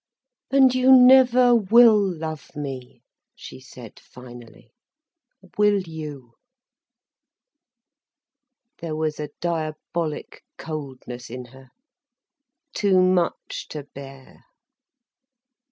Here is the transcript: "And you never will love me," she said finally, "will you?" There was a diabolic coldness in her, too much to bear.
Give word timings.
"And 0.49 0.73
you 0.73 0.91
never 0.91 1.55
will 1.55 2.01
love 2.03 2.55
me," 2.55 3.03
she 3.35 3.59
said 3.59 3.99
finally, 3.99 4.73
"will 5.59 5.81
you?" 5.81 6.33
There 8.79 8.95
was 8.95 9.19
a 9.19 9.29
diabolic 9.39 10.43
coldness 10.57 11.29
in 11.29 11.45
her, 11.53 11.69
too 12.73 12.99
much 12.99 13.67
to 13.67 13.83
bear. 13.93 14.45